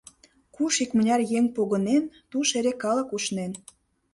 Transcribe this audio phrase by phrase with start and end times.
[0.55, 3.51] Куш икмыняр еҥ погынен, туш эше калык ушнен.